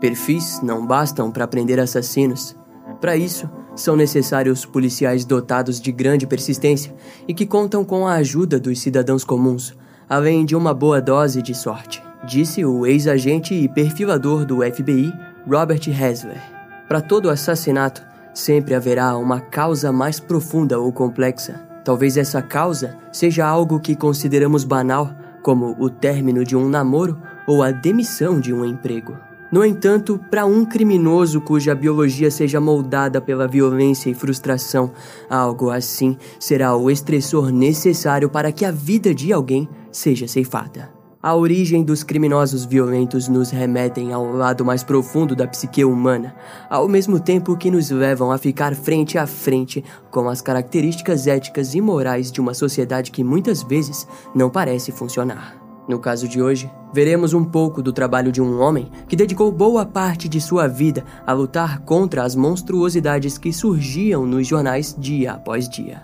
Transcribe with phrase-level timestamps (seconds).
[0.00, 2.56] Perfis não bastam para prender assassinos.
[3.00, 6.94] Para isso, são necessários policiais dotados de grande persistência
[7.28, 9.76] e que contam com a ajuda dos cidadãos comuns,
[10.08, 15.12] além de uma boa dose de sorte, disse o ex-agente e perfilador do FBI,
[15.46, 16.40] Robert Hasler.
[16.88, 18.02] Para todo assassinato,
[18.34, 21.60] sempre haverá uma causa mais profunda ou complexa.
[21.84, 25.10] Talvez essa causa seja algo que consideramos banal,
[25.42, 29.29] como o término de um namoro ou a demissão de um emprego.
[29.52, 34.92] No entanto, para um criminoso cuja biologia seja moldada pela violência e frustração,
[35.28, 41.00] algo assim será o estressor necessário para que a vida de alguém seja ceifada.
[41.22, 46.34] A origem dos criminosos violentos nos remetem ao lado mais profundo da psique humana,
[46.70, 51.74] ao mesmo tempo que nos levam a ficar frente a frente com as características éticas
[51.74, 55.59] e morais de uma sociedade que muitas vezes não parece funcionar.
[55.90, 59.84] No caso de hoje, veremos um pouco do trabalho de um homem que dedicou boa
[59.84, 65.68] parte de sua vida a lutar contra as monstruosidades que surgiam nos jornais dia após
[65.68, 66.00] dia.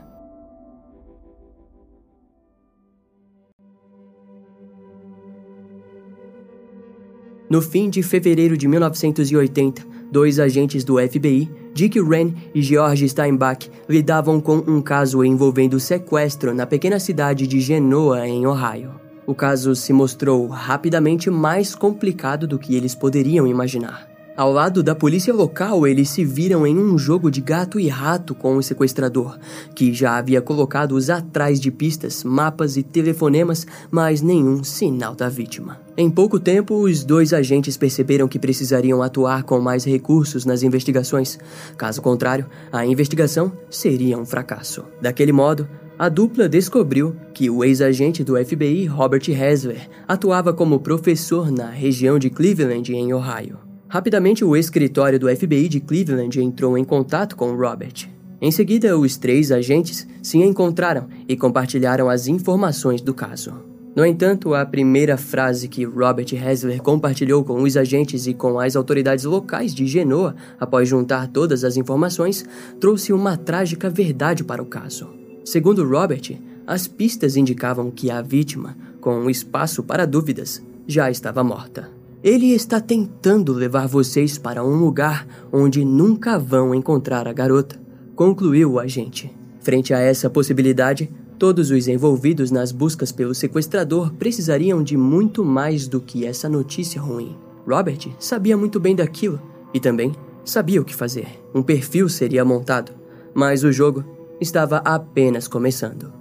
[7.49, 13.71] No fim de fevereiro de 1980, dois agentes do FBI, Dick Wren e George Steinbach,
[13.89, 19.06] lidavam com um caso envolvendo sequestro na pequena cidade de Genoa, em Ohio.
[19.27, 24.16] O caso se mostrou rapidamente mais complicado do que eles poderiam imaginar.
[24.37, 28.35] Ao lado da polícia local, eles se viram em um jogo de gato e rato
[28.35, 29.39] com o sequestrador,
[29.75, 35.81] que já havia colocado-os atrás de pistas, mapas e telefonemas, mas nenhum sinal da vítima.
[35.97, 41.39] Em pouco tempo, os dois agentes perceberam que precisariam atuar com mais recursos nas investigações.
[41.79, 44.85] Caso contrário, a investigação seria um fracasso.
[45.01, 45.67] Daquele modo,
[45.99, 52.19] a dupla descobriu que o ex-agente do FBI, Robert Hasler, atuava como professor na região
[52.19, 53.66] de Cleveland, em Ohio.
[53.97, 58.07] Rapidamente, o escritório do FBI de Cleveland entrou em contato com Robert.
[58.43, 63.55] Em seguida, os três agentes se encontraram e compartilharam as informações do caso.
[63.97, 68.77] No entanto, a primeira frase que Robert Hasler compartilhou com os agentes e com as
[68.77, 72.45] autoridades locais de Genoa, após juntar todas as informações,
[72.79, 75.09] trouxe uma trágica verdade para o caso.
[75.43, 81.96] Segundo Robert, as pistas indicavam que a vítima, com espaço para dúvidas, já estava morta.
[82.23, 87.79] Ele está tentando levar vocês para um lugar onde nunca vão encontrar a garota,
[88.15, 89.31] concluiu o agente.
[89.61, 95.87] Frente a essa possibilidade, todos os envolvidos nas buscas pelo sequestrador precisariam de muito mais
[95.87, 97.37] do que essa notícia ruim.
[97.67, 99.41] Robert sabia muito bem daquilo
[99.75, 100.13] e também
[100.45, 101.27] sabia o que fazer.
[101.55, 102.93] Um perfil seria montado,
[103.35, 104.05] mas o jogo
[104.41, 106.13] estava apenas começando.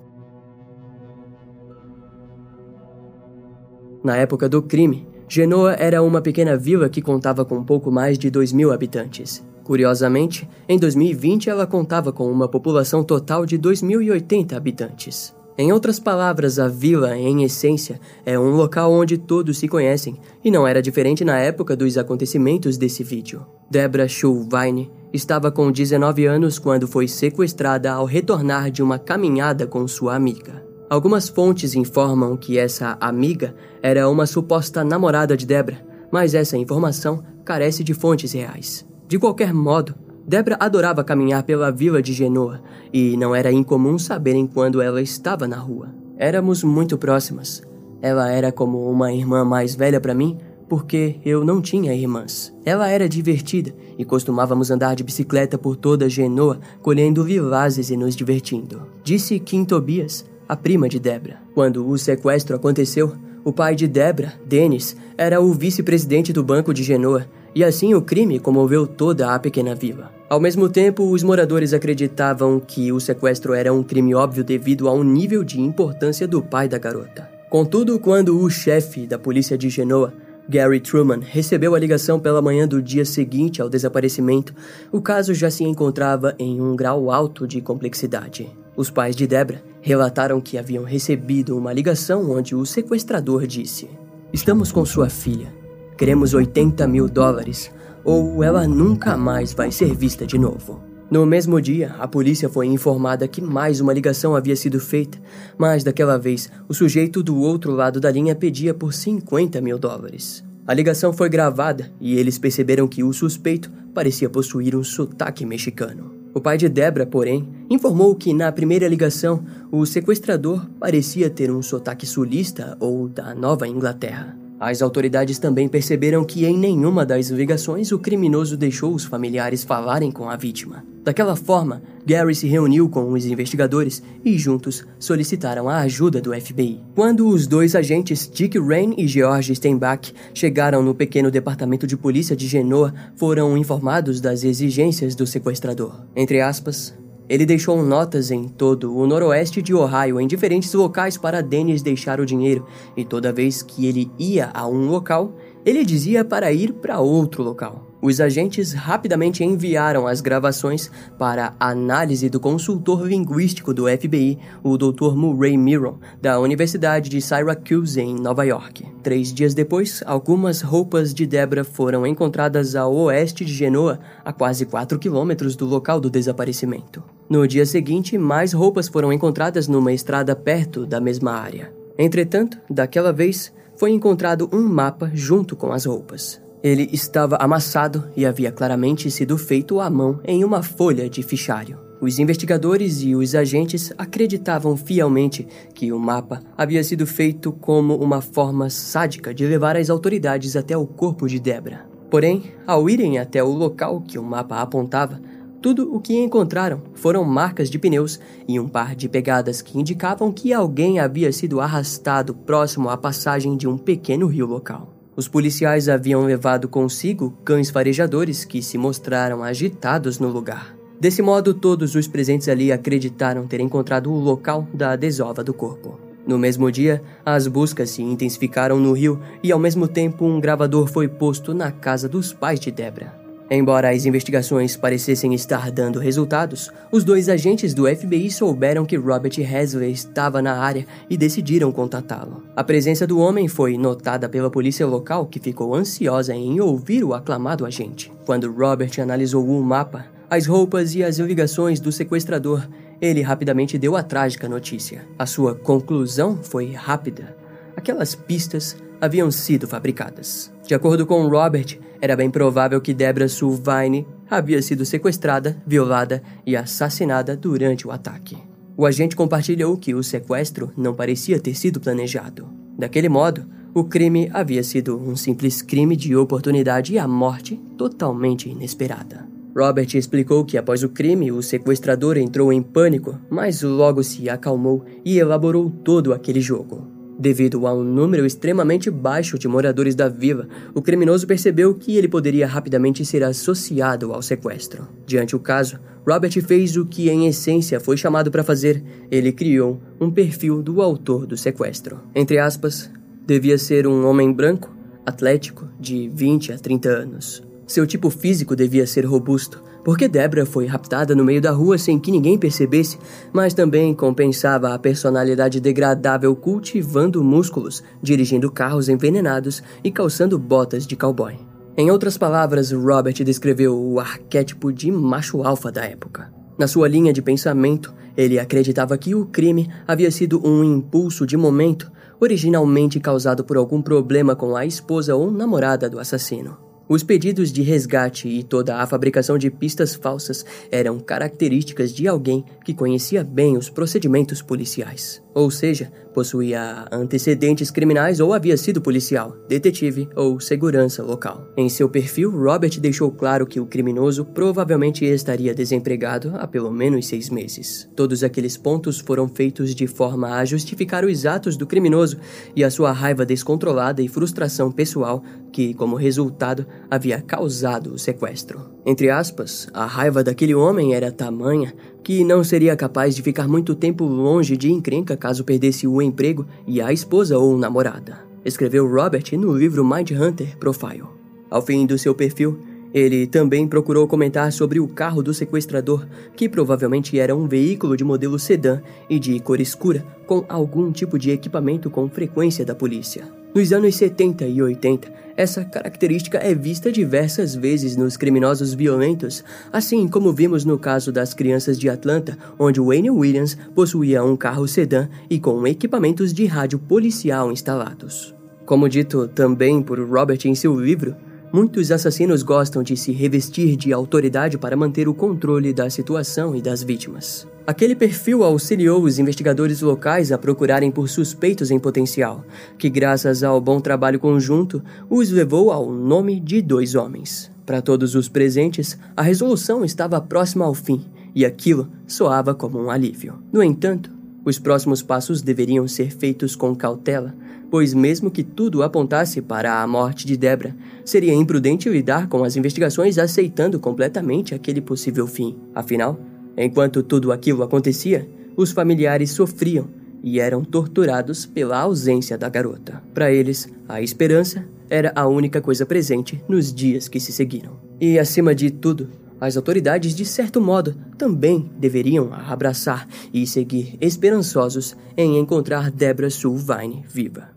[4.04, 8.30] Na época do crime, Genoa era uma pequena vila que contava com pouco mais de
[8.30, 9.44] 2 mil habitantes.
[9.64, 15.34] Curiosamente, em 2020 ela contava com uma população total de 2.080 habitantes.
[15.58, 20.52] Em outras palavras, a vila, em essência, é um local onde todos se conhecem, e
[20.52, 23.46] não era diferente na época dos acontecimentos desse vídeo.
[23.72, 29.88] Debra Schulwein estava com 19 anos quando foi sequestrada ao retornar de uma caminhada com
[29.88, 30.65] sua amiga.
[30.96, 37.22] Algumas fontes informam que essa amiga era uma suposta namorada de Debra, mas essa informação
[37.44, 38.88] carece de fontes reais.
[39.06, 39.94] De qualquer modo,
[40.26, 42.62] Debra adorava caminhar pela vila de Genoa
[42.94, 45.94] e não era incomum saberem quando ela estava na rua.
[46.18, 47.62] Éramos muito próximas.
[48.02, 50.38] Ela era como uma irmã mais velha para mim,
[50.70, 52.56] porque eu não tinha irmãs.
[52.64, 58.16] Ela era divertida e costumávamos andar de bicicleta por toda Genoa, colhendo vivazes e nos
[58.16, 58.84] divertindo.
[59.04, 61.38] Disse Kim Tobias, a prima de Debra.
[61.54, 63.14] Quando o sequestro aconteceu,
[63.44, 68.02] o pai de Debra, Dennis, era o vice-presidente do Banco de Genoa, e assim o
[68.02, 70.12] crime comoveu toda a pequena vila.
[70.28, 75.04] Ao mesmo tempo, os moradores acreditavam que o sequestro era um crime óbvio devido ao
[75.04, 77.30] nível de importância do pai da garota.
[77.50, 80.12] Contudo, quando o chefe da polícia de Genoa,
[80.50, 84.54] Gary Truman, recebeu a ligação pela manhã do dia seguinte ao desaparecimento,
[84.92, 88.50] o caso já se encontrava em um grau alto de complexidade.
[88.76, 93.88] Os pais de Debra relataram que haviam recebido uma ligação onde o sequestrador disse:
[94.34, 95.54] Estamos com sua filha.
[95.96, 97.72] Queremos 80 mil dólares
[98.04, 100.82] ou ela nunca mais vai ser vista de novo.
[101.10, 105.20] No mesmo dia, a polícia foi informada que mais uma ligação havia sido feita,
[105.56, 110.44] mas daquela vez o sujeito do outro lado da linha pedia por 50 mil dólares.
[110.66, 116.15] A ligação foi gravada e eles perceberam que o suspeito parecia possuir um sotaque mexicano.
[116.36, 121.62] O pai de Debra, porém, informou que na primeira ligação o sequestrador parecia ter um
[121.62, 124.45] sotaque sulista ou da Nova Inglaterra.
[124.68, 130.10] As autoridades também perceberam que em nenhuma das ligações o criminoso deixou os familiares falarem
[130.12, 130.84] com a vítima.
[131.04, 136.82] Daquela forma, Gary se reuniu com os investigadores e juntos solicitaram a ajuda do FBI.
[136.96, 142.36] Quando os dois agentes Dick Rain e George Steinbach chegaram no pequeno departamento de polícia
[142.36, 145.94] de Genoa, foram informados das exigências do sequestrador.
[146.16, 146.92] Entre aspas,
[147.28, 152.20] ele deixou notas em todo o noroeste de Ohio em diferentes locais para Dennis deixar
[152.20, 155.36] o dinheiro, e toda vez que ele ia a um local,
[155.66, 157.96] ele dizia para ir para outro local.
[158.06, 165.16] Os agentes rapidamente enviaram as gravações para análise do consultor linguístico do FBI, o Dr.
[165.16, 168.86] Murray Miron, da Universidade de Syracuse, em Nova York.
[169.02, 174.68] Três dias depois, algumas roupas de Debra foram encontradas ao oeste de Genoa, a quase
[174.68, 177.15] 4 quilômetros do local do desaparecimento.
[177.28, 181.74] No dia seguinte, mais roupas foram encontradas numa estrada perto da mesma área.
[181.98, 186.40] Entretanto, daquela vez, foi encontrado um mapa junto com as roupas.
[186.62, 191.80] Ele estava amassado e havia claramente sido feito à mão em uma folha de fichário.
[192.00, 198.22] Os investigadores e os agentes acreditavam fielmente que o mapa havia sido feito como uma
[198.22, 201.88] forma sádica de levar as autoridades até o corpo de Debra.
[202.10, 205.20] Porém, ao irem até o local que o mapa apontava,
[205.66, 210.32] tudo o que encontraram foram marcas de pneus e um par de pegadas que indicavam
[210.32, 214.94] que alguém havia sido arrastado próximo à passagem de um pequeno rio local.
[215.16, 220.78] Os policiais haviam levado consigo cães farejadores que se mostraram agitados no lugar.
[221.00, 226.00] Desse modo, todos os presentes ali acreditaram ter encontrado o local da desova do corpo.
[226.28, 230.86] No mesmo dia, as buscas se intensificaram no rio e, ao mesmo tempo, um gravador
[230.86, 233.25] foi posto na casa dos pais de Debra.
[233.50, 239.34] Embora as investigações parecessem estar dando resultados, os dois agentes do FBI souberam que Robert
[239.40, 242.44] Hasley estava na área e decidiram contatá-lo.
[242.56, 247.14] A presença do homem foi notada pela polícia local, que ficou ansiosa em ouvir o
[247.14, 248.12] aclamado agente.
[248.26, 252.68] Quando Robert analisou o mapa, as roupas e as ligações do sequestrador,
[253.00, 255.06] ele rapidamente deu a trágica notícia.
[255.20, 257.36] A sua conclusão foi rápida.
[257.76, 260.52] Aquelas pistas haviam sido fabricadas.
[260.66, 266.56] De acordo com Robert, era bem provável que Debra Sulvine havia sido sequestrada, violada e
[266.56, 268.38] assassinada durante o ataque.
[268.78, 272.48] O agente compartilhou que o sequestro não parecia ter sido planejado.
[272.78, 278.50] Daquele modo, o crime havia sido um simples crime de oportunidade e a morte totalmente
[278.50, 279.28] inesperada.
[279.56, 284.84] Robert explicou que após o crime, o sequestrador entrou em pânico, mas logo se acalmou
[285.06, 286.95] e elaborou todo aquele jogo.
[287.18, 292.10] Devido a um número extremamente baixo de moradores da vila, o criminoso percebeu que ele
[292.10, 294.88] poderia rapidamente ser associado ao sequestro.
[295.06, 298.84] Diante o caso, Robert fez o que em essência foi chamado para fazer.
[299.10, 302.02] Ele criou um perfil do autor do sequestro.
[302.14, 302.92] Entre aspas,
[303.26, 307.45] devia ser um homem branco, atlético, de 20 a 30 anos.
[307.68, 312.00] Seu tipo físico devia ser robusto, porque Debra foi raptada no meio da rua sem
[312.00, 312.98] que ninguém percebesse,
[313.34, 320.96] mas também compensava a personalidade degradável cultivando músculos, dirigindo carros envenenados e calçando botas de
[320.96, 321.36] cowboy.
[321.78, 326.34] Em outras palavras, Robert descreveu o arquétipo de macho alfa da época.
[326.58, 331.36] Na sua linha de pensamento, ele acreditava que o crime havia sido um impulso de
[331.36, 336.65] momento, originalmente causado por algum problema com a esposa ou namorada do assassino.
[336.88, 342.46] Os pedidos de resgate e toda a fabricação de pistas falsas eram características de alguém
[342.64, 345.20] que conhecia bem os procedimentos policiais.
[345.34, 351.46] Ou seja, possuía antecedentes criminais ou havia sido policial, detetive ou segurança local.
[351.58, 357.08] Em seu perfil, Robert deixou claro que o criminoso provavelmente estaria desempregado há pelo menos
[357.08, 357.90] seis meses.
[357.96, 362.18] Todos aqueles pontos foram feitos de forma a justificar os atos do criminoso
[362.56, 365.22] e a sua raiva descontrolada e frustração pessoal
[365.56, 368.60] que, como resultado, havia causado o sequestro.
[368.86, 373.74] Entre aspas, a raiva daquele homem era tamanha que não seria capaz de ficar muito
[373.74, 378.20] tempo longe de encrenca caso perdesse o emprego e a esposa ou namorada.
[378.44, 381.06] Escreveu Robert no livro Mind Hunter Profile.
[381.50, 382.60] Ao fim do seu perfil,
[382.94, 388.04] ele também procurou comentar sobre o carro do sequestrador, que provavelmente era um veículo de
[388.04, 393.45] modelo sedã e de cor escura, com algum tipo de equipamento com frequência da polícia.
[393.56, 395.08] Nos anos 70 e 80,
[395.38, 401.34] essa característica é vista diversas vezes nos criminosos violentos, assim como vimos no caso das
[401.34, 406.78] crianças de Atlanta, onde Wayne Williams possuía um carro sedã e com equipamentos de rádio
[406.80, 408.36] policial instalados.
[408.66, 411.16] Como dito também por Robert em seu livro,
[411.56, 416.62] Muitos assassinos gostam de se revestir de autoridade para manter o controle da situação e
[416.62, 417.48] das vítimas.
[417.66, 422.44] Aquele perfil auxiliou os investigadores locais a procurarem por suspeitos em potencial,
[422.78, 427.50] que, graças ao bom trabalho conjunto, os levou ao nome de dois homens.
[427.66, 432.92] Para todos os presentes, a resolução estava próxima ao fim, e aquilo soava como um
[432.92, 433.36] alívio.
[433.54, 434.12] No entanto,
[434.44, 437.34] os próximos passos deveriam ser feitos com cautela,
[437.70, 442.56] pois, mesmo que tudo apontasse para a morte de Debra, seria imprudente lidar com as
[442.56, 445.58] investigações aceitando completamente aquele possível fim.
[445.74, 446.20] Afinal,
[446.58, 449.88] enquanto tudo aquilo acontecia, os familiares sofriam
[450.24, 453.04] e eram torturados pela ausência da garota.
[453.14, 457.80] Para eles, a esperança era a única coisa presente nos dias que se seguiram.
[458.00, 464.96] E, acima de tudo, as autoridades, de certo modo, também deveriam abraçar e seguir esperançosos
[465.16, 467.55] em encontrar Debra Sulvine viva.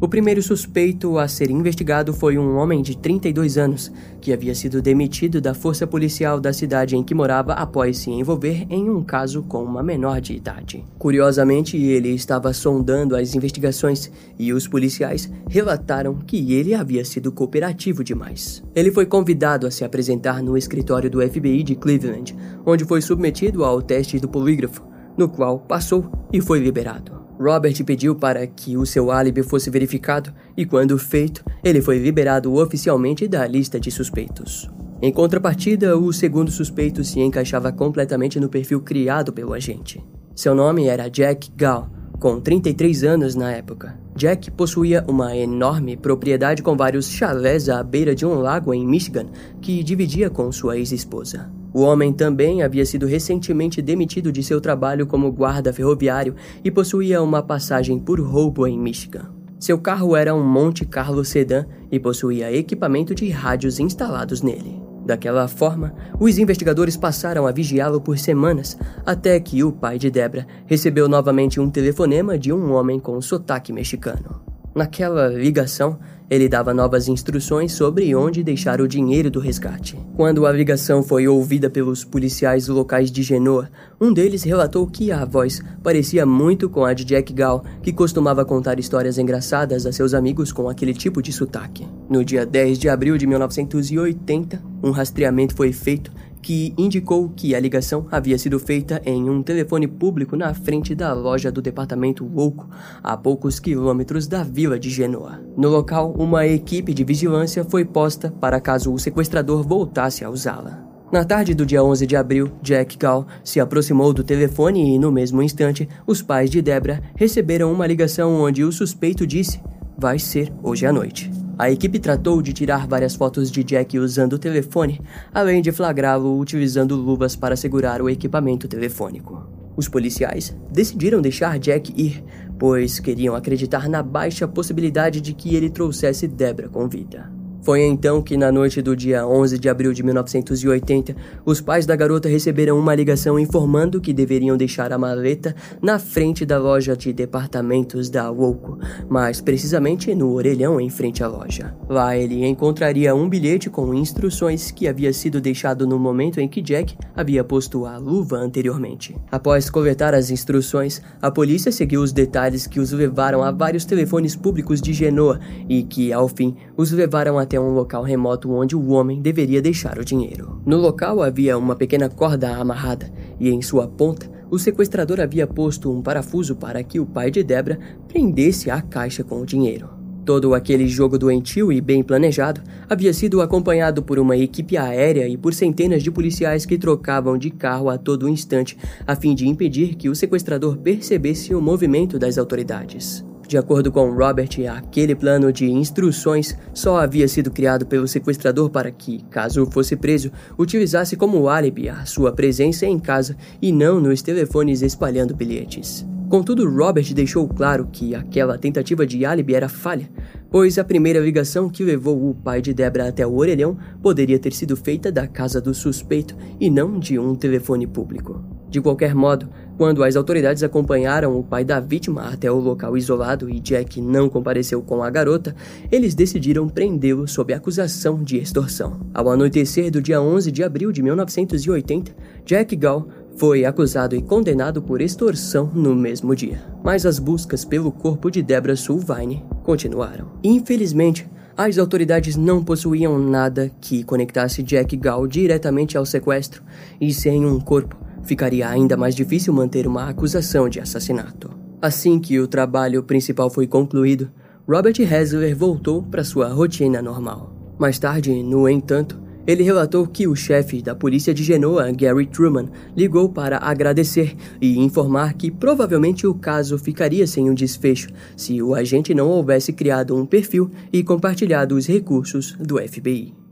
[0.00, 3.90] O primeiro suspeito a ser investigado foi um homem de 32 anos,
[4.20, 8.64] que havia sido demitido da força policial da cidade em que morava após se envolver
[8.70, 10.84] em um caso com uma menor de idade.
[11.00, 18.04] Curiosamente, ele estava sondando as investigações e os policiais relataram que ele havia sido cooperativo
[18.04, 18.62] demais.
[18.76, 23.64] Ele foi convidado a se apresentar no escritório do FBI de Cleveland, onde foi submetido
[23.64, 24.86] ao teste do polígrafo,
[25.16, 27.17] no qual passou e foi liberado.
[27.38, 32.54] Robert pediu para que o seu álibi fosse verificado e, quando feito, ele foi liberado
[32.54, 34.68] oficialmente da lista de suspeitos.
[35.00, 40.04] Em contrapartida, o segundo suspeito se encaixava completamente no perfil criado pelo agente.
[40.34, 43.96] Seu nome era Jack Gall, com 33 anos na época.
[44.16, 49.26] Jack possuía uma enorme propriedade com vários chalés à beira de um lago em Michigan
[49.60, 51.57] que dividia com sua ex-esposa.
[51.72, 56.34] O homem também havia sido recentemente demitido de seu trabalho como guarda ferroviário
[56.64, 59.30] e possuía uma passagem por roubo em Michigan.
[59.58, 64.80] Seu carro era um Monte Carlo sedã e possuía equipamento de rádios instalados nele.
[65.04, 70.46] Daquela forma, os investigadores passaram a vigiá-lo por semanas, até que o pai de Debra
[70.66, 74.42] recebeu novamente um telefonema de um homem com sotaque mexicano.
[74.74, 75.98] Naquela ligação,
[76.30, 79.98] ele dava novas instruções sobre onde deixar o dinheiro do resgate.
[80.14, 83.70] Quando a ligação foi ouvida pelos policiais locais de Genoa,
[84.00, 88.44] um deles relatou que a voz parecia muito com a de Jack Gall, que costumava
[88.44, 91.86] contar histórias engraçadas a seus amigos com aquele tipo de sotaque.
[92.08, 97.60] No dia 10 de abril de 1980, um rastreamento foi feito que indicou que a
[97.60, 102.68] ligação havia sido feita em um telefone público na frente da loja do departamento Louco,
[103.02, 105.40] a poucos quilômetros da vila de Genoa.
[105.56, 110.88] No local, uma equipe de vigilância foi posta para caso o sequestrador voltasse a usá-la.
[111.10, 115.10] Na tarde do dia 11 de abril, Jack Gall se aproximou do telefone e, no
[115.10, 119.58] mesmo instante, os pais de Debra receberam uma ligação onde o suspeito disse:
[120.00, 121.28] Vai ser hoje à noite.
[121.58, 125.00] A equipe tratou de tirar várias fotos de Jack usando o telefone,
[125.34, 129.44] além de flagrá-lo utilizando luvas para segurar o equipamento telefônico.
[129.76, 132.22] Os policiais decidiram deixar Jack ir,
[132.60, 137.37] pois queriam acreditar na baixa possibilidade de que ele trouxesse Debra com vida.
[137.68, 141.94] Foi então que, na noite do dia 11 de abril de 1980, os pais da
[141.94, 147.12] garota receberam uma ligação informando que deveriam deixar a maleta na frente da loja de
[147.12, 151.76] departamentos da Woco, mais precisamente no orelhão em frente à loja.
[151.90, 156.62] Lá ele encontraria um bilhete com instruções que havia sido deixado no momento em que
[156.62, 159.14] Jack havia posto a luva anteriormente.
[159.30, 164.34] Após coletar as instruções, a polícia seguiu os detalhes que os levaram a vários telefones
[164.34, 168.88] públicos de Genoa e que, ao fim, os levaram até um local remoto onde o
[168.88, 170.60] homem deveria deixar o dinheiro.
[170.64, 175.92] No local havia uma pequena corda amarrada e em sua ponta o sequestrador havia posto
[175.92, 179.98] um parafuso para que o pai de Debra prendesse a caixa com o dinheiro.
[180.24, 185.38] Todo aquele jogo doentio e bem planejado havia sido acompanhado por uma equipe aérea e
[185.38, 189.94] por centenas de policiais que trocavam de carro a todo instante a fim de impedir
[189.94, 193.24] que o sequestrador percebesse o movimento das autoridades.
[193.48, 198.90] De acordo com Robert, aquele plano de instruções só havia sido criado pelo sequestrador para
[198.90, 204.20] que, caso fosse preso, utilizasse como álibi a sua presença em casa e não nos
[204.20, 206.06] telefones espalhando bilhetes.
[206.28, 210.10] Contudo, Robert deixou claro que aquela tentativa de álibi era falha,
[210.50, 214.52] pois a primeira ligação que levou o pai de Debra até o orelhão poderia ter
[214.52, 218.44] sido feita da casa do suspeito e não de um telefone público.
[218.68, 223.48] De qualquer modo, quando as autoridades acompanharam o pai da vítima até o local isolado
[223.48, 225.54] e Jack não compareceu com a garota,
[225.90, 228.98] eles decidiram prendê-lo sob acusação de extorsão.
[229.14, 232.12] Ao anoitecer do dia 11 de abril de 1980,
[232.44, 233.06] Jack Gall
[233.36, 236.60] foi acusado e condenado por extorsão no mesmo dia.
[236.82, 240.32] Mas as buscas pelo corpo de Deborah Sulvine continuaram.
[240.42, 241.24] Infelizmente,
[241.56, 246.64] as autoridades não possuíam nada que conectasse Jack Gall diretamente ao sequestro,
[247.00, 251.50] e sem um corpo, ficaria ainda mais difícil manter uma acusação de assassinato.
[251.80, 254.30] Assim que o trabalho principal foi concluído,
[254.68, 257.54] Robert Hessler voltou para sua rotina normal.
[257.78, 262.68] Mais tarde, no entanto, ele relatou que o chefe da polícia de Genoa, Gary Truman,
[262.94, 268.74] ligou para agradecer e informar que provavelmente o caso ficaria sem um desfecho se o
[268.74, 273.47] agente não houvesse criado um perfil e compartilhado os recursos do FBI.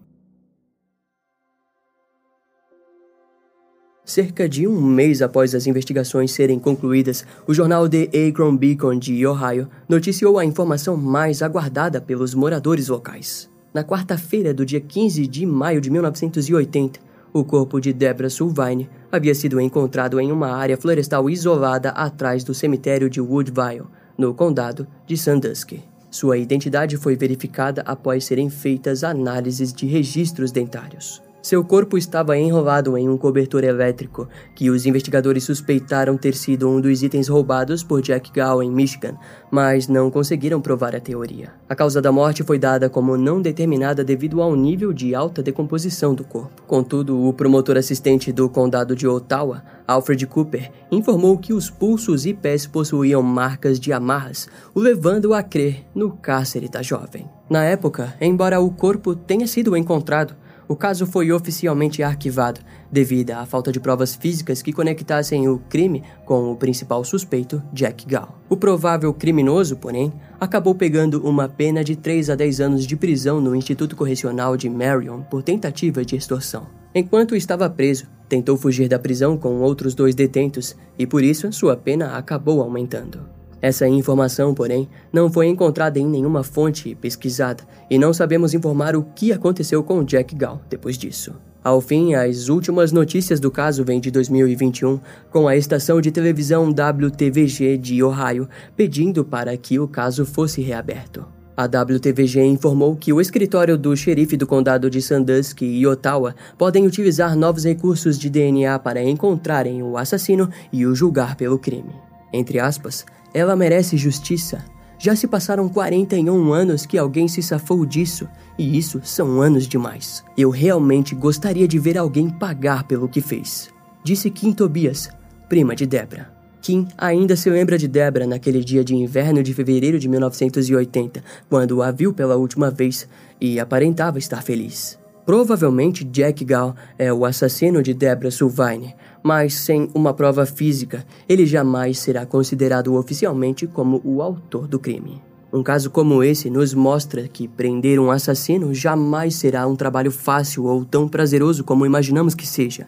[4.07, 9.27] Cerca de um mês após as investigações serem concluídas, o jornal The Akron Beacon de
[9.27, 13.51] Ohio noticiou a informação mais aguardada pelos moradores locais.
[13.75, 17.01] Na quarta-feira do dia 15 de maio de 1980,
[17.33, 22.55] o corpo de Deborah Sulvine havia sido encontrado em uma área florestal isolada atrás do
[22.55, 25.83] cemitério de Woodville, no condado de Sandusky.
[26.13, 31.26] Sua identidade foi verificada após serem feitas análises de registros dentários.
[31.47, 36.81] Seu corpo estava enrolado em um cobertor elétrico, que os investigadores suspeitaram ter sido um
[36.81, 39.17] dos itens roubados por Jack Gall em Michigan,
[39.49, 41.53] mas não conseguiram provar a teoria.
[41.69, 46.17] A causa da morte foi dada como não determinada devido ao nível de alta decomposição
[46.17, 46.65] do corpo.
[46.67, 52.35] Contudo, o promotor assistente do condado de Ottawa, Alfred Cooper, informou que os pulsos e
[52.35, 57.31] pés possuíam marcas de amarras, o levando a crer no cárcere da jovem.
[57.49, 60.35] Na época, embora o corpo tenha sido encontrado,
[60.69, 66.03] o caso foi oficialmente arquivado devido à falta de provas físicas que conectassem o crime
[66.25, 68.37] com o principal suspeito, Jack Gall.
[68.49, 73.41] O provável criminoso, porém, acabou pegando uma pena de 3 a 10 anos de prisão
[73.41, 76.67] no Instituto Correcional de Marion por tentativa de extorsão.
[76.95, 81.77] Enquanto estava preso, tentou fugir da prisão com outros dois detentos e por isso sua
[81.77, 83.36] pena acabou aumentando.
[83.61, 89.03] Essa informação, porém, não foi encontrada em nenhuma fonte pesquisada e não sabemos informar o
[89.03, 91.35] que aconteceu com Jack Gall depois disso.
[91.67, 95.01] Ao fim, as últimas notícias do caso vêm de 2021,
[95.33, 101.27] com a estação de televisão WTVG de Ohio pedindo para que o caso fosse reaberto.
[101.57, 106.87] A WTVG informou que o escritório do xerife do condado de Sandusky e Ottawa podem
[106.87, 111.95] utilizar novos recursos de DNA para encontrarem o assassino e o julgar pelo crime.
[112.33, 114.65] Entre aspas, ela merece justiça.
[114.99, 118.27] Já se passaram 41 anos que alguém se safou disso,
[118.59, 120.25] e isso são anos demais.
[120.39, 123.69] Eu realmente gostaria de ver alguém pagar pelo que fez.
[124.03, 125.11] Disse Kim Tobias,
[125.51, 126.35] prima de Debra.
[126.63, 131.83] Kim ainda se lembra de Debra naquele dia de inverno de fevereiro de 1980, quando
[131.83, 133.07] a viu pela última vez
[133.39, 134.99] e aparentava estar feliz.
[135.27, 141.45] Provavelmente Jack Gall é o assassino de Debra Sulvine, mas sem uma prova física, ele
[141.45, 145.21] jamais será considerado oficialmente como o autor do crime.
[145.53, 150.67] Um caso como esse nos mostra que prender um assassino jamais será um trabalho fácil
[150.67, 152.87] ou tão prazeroso como imaginamos que seja.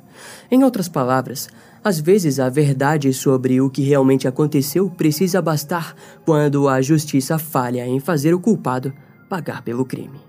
[0.49, 1.49] Em outras palavras,
[1.83, 5.93] às vezes a verdade sobre o que realmente aconteceu precisa bastar
[6.25, 8.93] quando a justiça falha em fazer o culpado
[9.29, 10.29] pagar pelo crime.